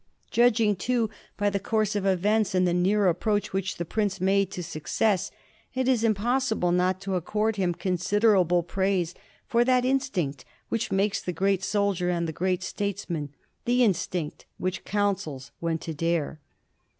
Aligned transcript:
Judging, 0.31 0.75
too, 0.75 1.11
by 1.37 1.47
the 1.51 1.59
course 1.59 1.95
of 1.95 2.07
events 2.07 2.55
and 2.55 2.67
the 2.67 2.73
near 2.73 3.05
approach 3.05 3.53
which 3.53 3.77
the 3.77 3.85
prince 3.85 4.19
made 4.19 4.49
to 4.49 4.63
success, 4.63 5.29
it 5.75 5.87
is 5.87 6.03
impassible 6.03 6.71
not 6.71 6.99
to 6.99 7.13
accord 7.13 7.55
him 7.57 7.71
considerable 7.71 8.63
praise 8.63 9.13
for 9.45 9.63
that 9.63 9.85
instinct 9.85 10.43
which 10.69 10.91
makes 10.91 11.21
the 11.21 11.31
great 11.31 11.63
soldier 11.63 12.09
and 12.09 12.27
the 12.27 12.33
great 12.33 12.63
statesman, 12.63 13.29
the 13.65 13.83
instinct 13.83 14.47
which 14.57 14.83
counsels 14.85 15.51
when 15.59 15.77
to 15.77 15.93
dare. 15.93 16.39